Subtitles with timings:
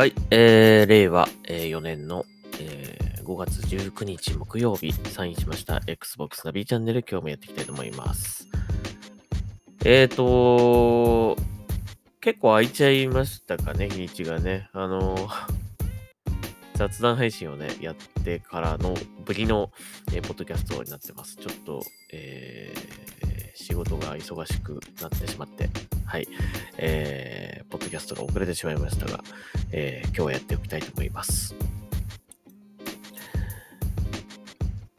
[0.00, 2.24] はい、えー、令和、えー4年の、
[2.58, 8.48] えー5月19日木曜日、サインしました Xbox ナビチャンネル、今日もやっていきたいと思います。
[9.84, 11.36] えーと
[12.22, 14.70] 結構空いちゃいましたかね、日にちがね。
[14.72, 15.28] あの
[16.76, 17.94] 雑談配信をね、やっ
[18.24, 18.96] てからの
[19.26, 19.70] ぶりの、
[20.14, 21.36] えーポッドキャストになってます。
[21.36, 23.20] ちょっと、えー
[23.70, 25.68] 仕事が忙しくなってしまって、
[26.04, 26.26] はい、
[26.78, 29.24] えー、ドキャストが遅れてしまいましたが、
[29.72, 31.56] えー今日はやっておきたいと思います。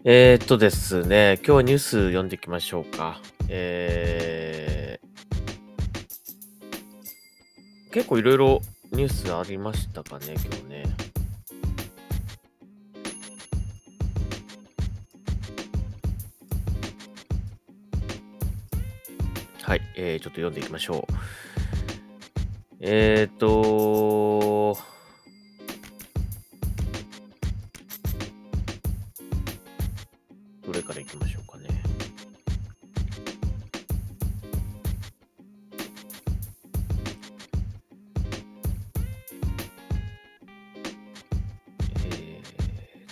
[0.04, 3.22] えー、っとですね、今日はニュース読んでいきましょうか。
[3.47, 10.84] えー、結構いろいろニュースありましたかね、今日ね。
[19.62, 21.14] はい、えー、ちょっと読んでいきましょう。
[22.84, 24.76] えーと、
[30.66, 31.68] どれからいきましょうかね。
[42.08, 42.42] え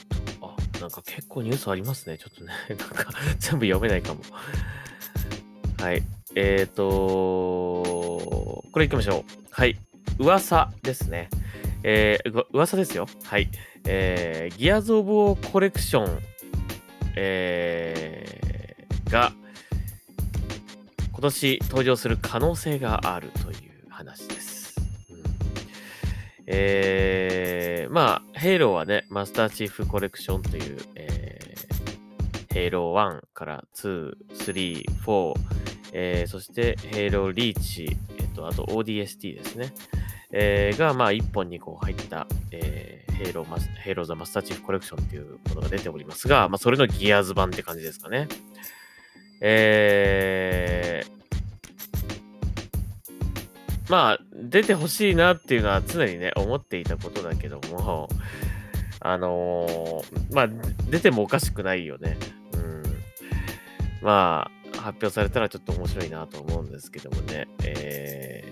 [0.09, 2.17] ーと、あ、なんか結構ニュースありますね。
[2.17, 4.22] ちょっとね、 なんか全部読めないかも。
[5.78, 6.02] はい。
[6.34, 6.84] えーと、
[8.72, 9.48] これ行きましょう。
[9.59, 9.77] はい。
[10.19, 11.29] 噂ですね。
[11.83, 13.07] えー、噂ですよ。
[13.25, 13.49] はい。
[13.85, 16.21] えー、ギアズ・オブ・オー・コレクション、
[17.17, 19.33] えー、が、
[21.11, 24.75] 今年登場する可能性があるという話です。
[25.09, 25.23] うん、
[26.47, 35.34] えー、まあ、ヘイローはね、マスターチーフコレクションという、えー、ヘイロー1から2、3、4、
[35.91, 37.97] えーそして、ヘイローリーチ、
[38.39, 39.73] と、あと ODST ですね。
[40.31, 48.29] えーが、まあ、1本にこう入った、えーヘイローマス、ヘイローザマスターチーフコレクションっていうものが出ておりますが、まあ、それのギアーズ版って感じですかね。
[49.41, 51.11] えー、
[53.91, 58.07] まあ、出てほしいなっていうのは常にね、思っていたことだけども、
[59.01, 60.47] あのーまあ、
[60.89, 62.16] 出てもおかしくないよね。
[62.53, 62.83] うん。
[64.01, 67.47] まあ、発表されたらちょっと面白いなと思うんですけどもね。
[67.63, 68.44] え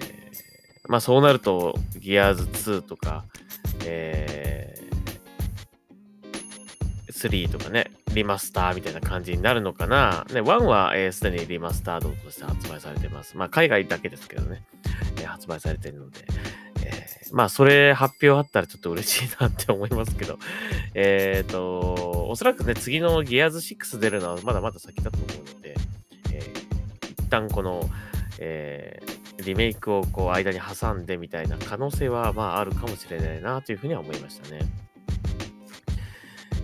[0.86, 3.26] ー、まあそうなると、ギアーズ2とか、
[3.86, 10.26] えー、3とかね、リマスターみたいな感じになるのかな。
[10.32, 13.38] ね、1はすで、えーにリマスタードとして発売されてます。
[13.38, 14.64] まあ海外だけですけどね、
[15.18, 16.26] えー発売されてるので、
[16.84, 20.40] えまあそれ発表あったらちょっと嬉しいなって思いますけど、
[20.94, 25.57] えっ、と、おそらくね、次のギアーズ6出るのはまだまだ先だと思うので、
[27.30, 27.90] 旦この、
[28.40, 34.62] えーリメイクをこう間に挟んでみたいな可能性はまああるかもしれないなというふうには思いましたね。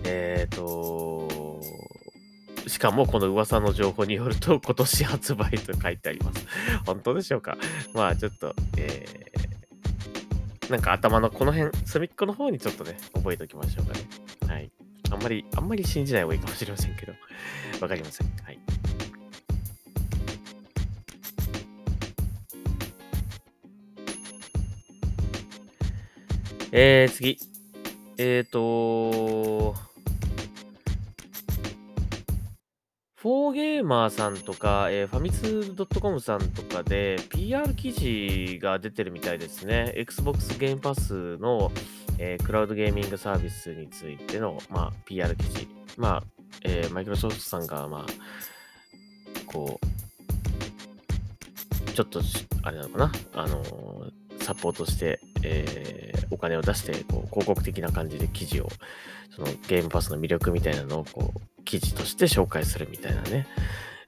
[0.04, 1.60] えっ、と、
[2.66, 6.46] しかもこの噂の情報によると今年発売と書いてあります。
[6.84, 7.56] 本当でしょうか？
[7.94, 9.44] まあちょっと、えー
[10.70, 14.00] なんか頭のこの辺、隅っこの方にちょっとね、覚えておきましょうかね。
[14.48, 14.70] はい。
[15.10, 17.12] あんまり、あんまり信じない方がいいかもしれませんけど、
[17.82, 18.26] わかりません。
[18.42, 18.58] はい。
[26.76, 27.38] えー、次。
[28.18, 29.74] えーと
[33.16, 39.92] フォーゲーマーさんとか、えーファミツー .com さんとかで PR 記事が出てるみたいですね。
[39.94, 41.70] Xbox ゲームパスの、
[42.18, 45.68] えークラウドゲーミングサービスについての、まあ、PR 記事。
[45.96, 46.24] まあ、
[46.64, 48.06] えー、マイクロソフトさんが、まあ、
[49.46, 49.78] こ
[51.86, 52.20] う、ちょっと、
[52.64, 53.12] あれなのかな？
[53.34, 58.68] あのーサポートして、えーお金を出して、こう、広告的な感じで記事を、
[59.36, 63.46] そのゲームパスの魅力みたいなのを、こう、記事として紹介するみたいなね。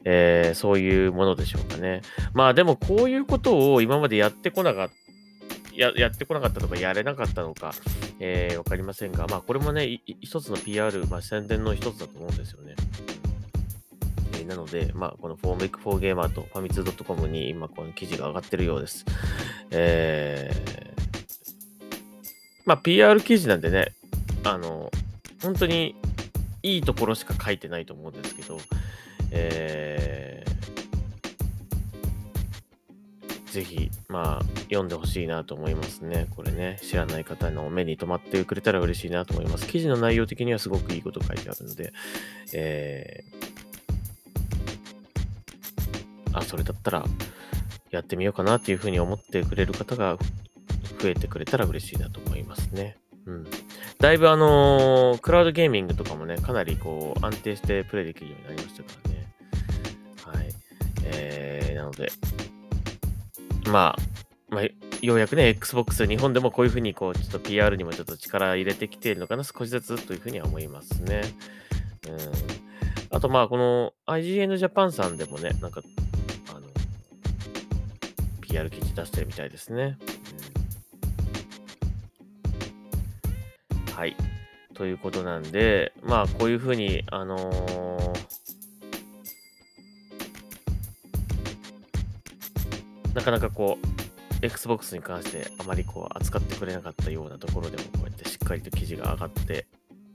[0.05, 2.03] えーそういうものでしょうかね。
[2.33, 7.73] まあでもこういうことを今までやってこなかった、ややってこなかったとか、やれなかったのか、
[8.21, 12.75] えーわかりませんが、まあこれもね、一つの PR、まあ宣伝の一つだと思うんですよね。
[14.47, 19.05] なので、まあこのフォーメイクフォーゲーマーとファミツー .com に今この記事が上がってるようです。
[19.71, 20.87] えー
[22.67, 23.93] まあ PR 記事なんでね、
[24.43, 24.91] あの、
[25.41, 25.95] 本当に
[26.65, 28.59] いいところしか書いてないと思うんですけど、
[29.31, 30.57] えー
[33.57, 36.27] ぜひ、まあ、読んでほしいなと思いますね。
[36.37, 39.67] これね、知らない方の目に留まってくれたら嬉しいなと思います。
[39.67, 41.95] 記事の内容的にはすごくいいこと書いてあるので、
[42.53, 43.36] えー
[46.37, 47.05] あ、それだったら
[47.91, 50.19] やってみようかなっていうふうに思ってくれる方が
[51.01, 52.69] 増えてくれたら嬉しいなと思います。
[52.69, 52.97] ね。
[53.27, 53.47] うん。
[53.99, 59.27] だいぶあのー、クラウドゲーミングとかもね、かなりこう安定してプレイできるようになりましたからね。
[60.39, 60.55] はい。
[61.05, 62.11] えー、なので、
[63.69, 64.17] まあ、
[64.49, 64.63] まあ、
[65.03, 71.23] ようやくね、Xbox 日本でもこういうふうにこう、ちょっと PR にもちょっと力入れてきているのかな、少しずつというふうには思いますね。
[72.09, 73.17] うん。
[73.17, 75.83] あとまあ、この IGN Japan さんでもね、なんか、
[78.49, 79.99] PR 記事出してるみたいですね。
[83.89, 84.17] うん、はい。
[84.75, 93.87] ということなんで、まあ、こういうふうに、あのー、なかなかこう、
[94.43, 99.67] Xbox に関してあまりこう扱ってくれなかったようなところでもこうやってしっかりと記事が上がって、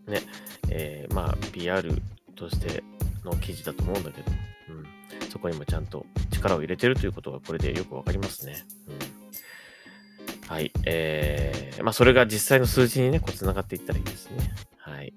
[0.07, 0.21] ね、
[0.69, 1.91] えー、まあ PR
[2.35, 2.83] として
[3.25, 4.31] の記事だと思うんだけど、
[4.69, 6.05] うん、そこにもちゃんと
[6.41, 8.65] 力を入れてるということがこれでよくわかりますね。
[8.87, 10.71] うん、はい。
[10.85, 14.51] えー、まあそれが実際の数字にね、こう繋がっていったらいいですね。
[14.77, 15.13] はい。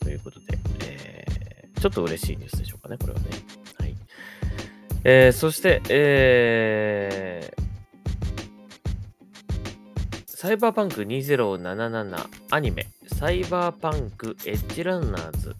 [0.00, 3.26] ということで、えー、ちょっと嬉しいニュースでしょうかね、これはね。
[3.78, 3.94] はい。
[5.04, 7.62] えー、そして、えー、
[10.26, 15.56] サイバーパンク2077アニメ、サイバーパンクエッジランナーズ、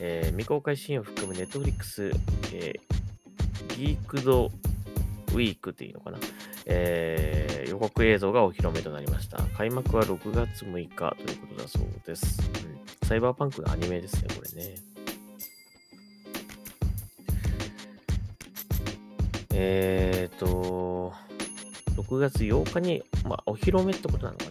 [0.00, 2.10] えー、未公開シーンを含むネットフリックス、
[2.52, 2.95] えー、
[3.76, 6.18] ギークドウィークっていうのかな、
[6.64, 9.42] えー、予告映像がお披露目となりました。
[9.56, 12.40] 開幕は6月6日ということだそうです。
[13.02, 14.74] うん、サイバーパンクのアニメですね、これね。
[19.58, 21.12] えーと、
[21.96, 24.44] 6月8日に、まあ、お披露目ってことなのか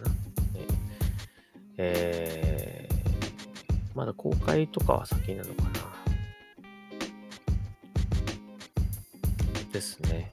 [1.78, 5.75] えー、まだ公開とかは先なのかな？
[9.72, 10.32] ですね。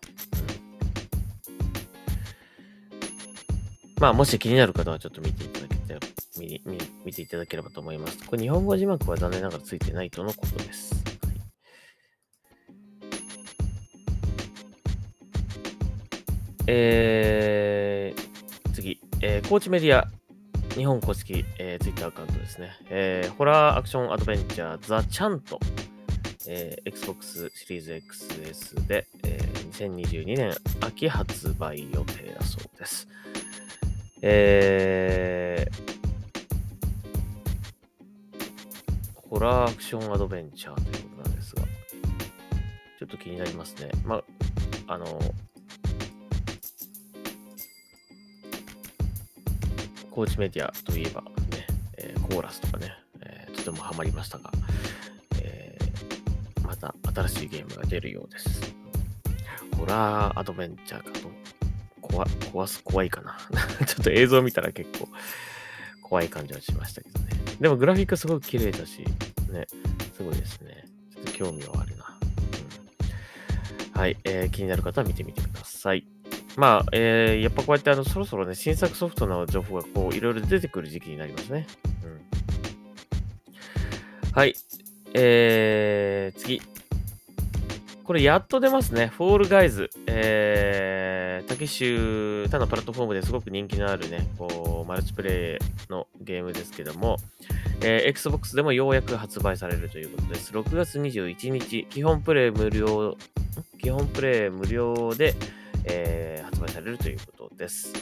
[4.00, 5.98] まあ、もし気になる方はちょっと見ていただけて、
[6.38, 8.18] 見見見ていただければと思います。
[8.26, 11.04] これ日本語字幕は残念ながらついてないとのことです。
[16.68, 20.08] えー、次、えー、コーチメディア、
[20.76, 22.72] 日本公式、えー、ツイッターアカウントですね。
[22.90, 25.60] えー、ホラーアクションアドベンチャー、ザ・チャント、
[26.48, 33.08] えー、Xbox シリーズ XS で、えー、2022年秋発売予定だそうです。
[34.22, 35.74] えー、
[39.30, 43.92] ホラーアクションアドベンチャーということなんですが、ちょっと気になりますね。
[44.06, 44.24] まあ、
[44.94, 45.20] あの、
[50.12, 51.68] 高知メディアといえばね、
[51.98, 54.52] えー、コーラスとかね、えー、とてもハマりましたが、
[57.14, 58.74] 新しいゲームが出るようです。
[59.78, 61.30] ホラーアドベンチャーかと、
[62.02, 63.38] 怖怖す、怖いかな。
[63.86, 65.08] ちょっと映像見たら結構
[66.02, 67.30] 怖い感じはしましたけどね。
[67.60, 69.00] でもグラフィックすごく綺麗だし、
[69.52, 69.68] ね、
[70.16, 70.86] すごいですね。
[71.12, 72.18] ちょっと興味はあるな。
[73.94, 76.08] うん、はい、えー、気になる方は見てみてください。
[76.56, 81.66] まあ、えー、やっぱこうやってあの、そろそろね、新作ソフトの情報がこう、いろいろ出てくる時期になりますね。
[82.04, 82.22] うん。
[84.32, 84.56] はい。
[85.16, 86.62] えー、次。
[88.04, 89.08] これやっと出ますね。
[89.08, 89.90] フォールガイズ。
[90.08, 97.18] えー、竹州他のプラットフォームですごく人気のあるね、こう、マルチプレイのゲームですけども、
[97.82, 100.52] えー、Xbox でもようやく発売されるということです。
[100.52, 103.18] 6月21日、基本プレイ無料、
[103.82, 105.36] 基本プレイ無料で、
[105.86, 107.94] えー、発売されるということです。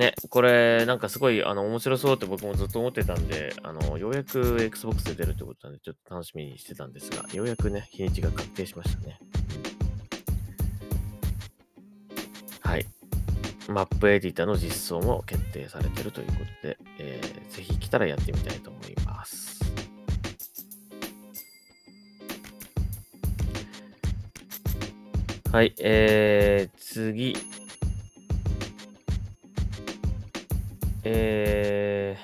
[0.00, 9.18] ね、これなんかすごいあの面白そうって僕もずっと思ってたんで、あのようやく Xbox で出るってことなんで、ちょっと楽しみにしてたんですが、ようやくね、日にちが確定しましたね。
[12.62, 12.86] はい。
[13.68, 19.60] マップエディターの実装も決定されてるということで、えー、ぜひ来たらやってみたいと思います。
[25.52, 27.36] はい、えー、次。
[31.12, 32.16] え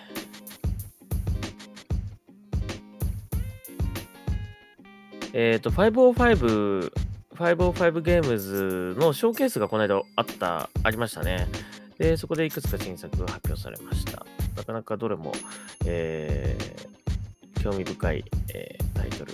[5.22, 6.92] ー、えっ、ー、と、505、
[7.34, 11.48] 505ゲームズのショーケースがこの間あった、ありましたね。
[11.98, 14.24] で、そこでいくつか新作が発表されました。
[14.56, 15.32] なかなかどれも、
[15.84, 18.24] えー、興味深い、
[18.54, 19.32] えー、タイトル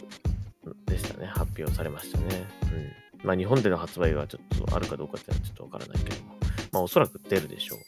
[0.86, 1.26] でしたね。
[1.26, 2.46] 発表されましたね。
[2.72, 6.34] うんまあ日本での発売がちょっとあるかどうかっていうのはちょっとわからないけども、
[6.72, 7.78] まあおそらく出るでしょう。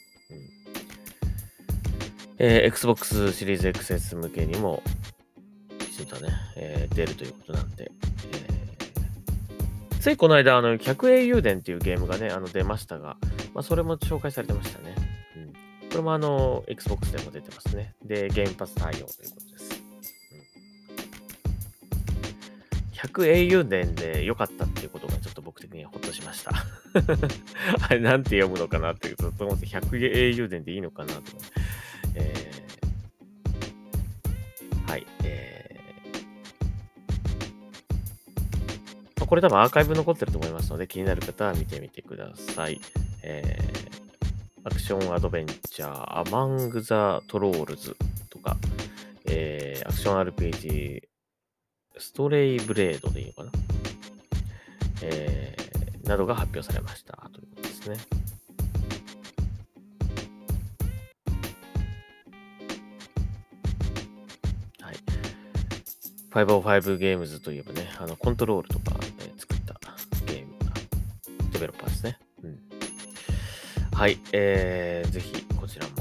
[2.38, 4.82] えー、Xbox シリーズ XS 向けにも、
[5.78, 7.92] きちんとね、えー、出るということなんで、
[8.32, 13.16] えー、ついこの間、あの、百英雄伝っていうゲームがね、あの出ましたが、
[13.54, 14.94] まあそれも紹介されてましたね。
[15.36, 15.52] うん
[15.90, 17.94] これもあの、Xbox でも出てますね。
[18.04, 19.84] で、ゲームパス対応ということです。
[22.94, 26.50] 100英雄伝で良かったっていうことがちょっと僕的にはほっとしました。
[27.86, 31.20] あれ、なんて読むのかなってずっと思って、100英雄伝でいいのかなと。
[31.20, 31.63] え
[34.86, 42.80] はい、えー、これ多分アーカイブ残ってると思いますので、気になる方は見てみてください。
[43.22, 43.94] えー。
[44.66, 47.94] アクションアドベンチャー、 Among the Trolls
[48.30, 48.56] とか、
[49.26, 51.02] えー、アクション RPG、
[51.98, 53.50] ストレイ・ブレードでいいのかな、
[55.02, 57.28] えー、などが発表されました。
[57.34, 57.98] ということですね。
[66.34, 69.74] 505ゲームズといえばね、あのコントロールとか、えー、作った
[70.26, 70.54] ゲーム、
[71.52, 72.18] デベロッパーですね。
[73.92, 75.92] はい、えー、ぜひこちらも、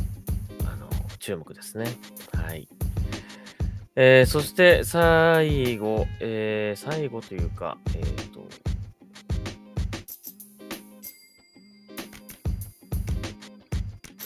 [0.68, 1.86] あの、注目ですね。
[2.34, 2.68] はい。
[3.96, 8.48] えー、そして最後、えー、最後というか、えっ、ー、と、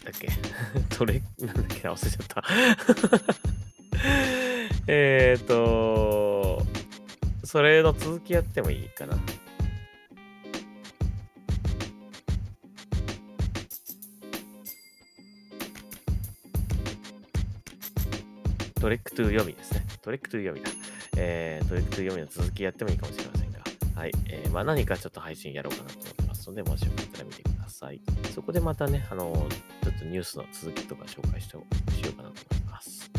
[0.05, 0.29] だっけ。
[0.97, 2.43] Trek、なんだっけ忘れちゃった。
[4.89, 6.63] えっと、
[7.45, 9.19] それの続きやってもいいかな。
[18.85, 19.83] Trek to Yomi ですね。
[20.03, 20.71] Trek to Yomi だ。
[21.17, 23.61] えー、 Trek to Yomi の続きやってもいいかもしれませんが。
[23.95, 24.13] はい。
[24.29, 28.03] えー、まあ何かちょっと配信やろうかなと思ってますので、もしよかったら見てください。
[28.35, 29.49] そこでまたね、あの
[29.83, 31.65] ちょっとニュースの続きとか紹介してしよ
[32.11, 33.11] うかなと思います。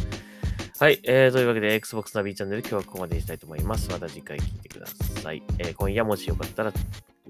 [0.77, 0.99] はい。
[1.03, 3.89] えー、というわけで、Xbox ナビチャンネル今日はここまでにしたいと思います。
[3.89, 5.41] また次回聞いてください。
[5.57, 6.73] えー、今夜もしよかったら、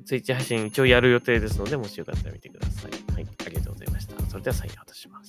[0.06, 3.14] Twitch 配信一応やる予定ですので、もしよかったら見てください。
[3.14, 3.28] はい。
[3.46, 4.22] ありがとうございました。
[4.26, 5.25] それではサインを渡します。